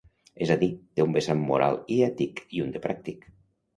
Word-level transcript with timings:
És 0.45 0.53
a 0.53 0.55
dir, 0.61 0.69
té 0.99 1.03
un 1.09 1.13
vessant 1.17 1.45
moral 1.51 1.77
i 1.97 1.99
ètic, 2.07 2.43
i 2.59 2.65
un 2.67 2.77
de 2.79 2.83
pràctic. 2.87 3.33